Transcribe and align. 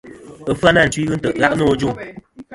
Ɨfyanatwi 0.51 1.01
ghɨ 1.07 1.15
ntè' 1.17 1.35
gha' 1.39 1.55
nô 1.57 1.65
ajuŋ. 1.73 1.93